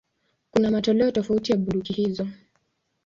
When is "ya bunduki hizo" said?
1.51-2.27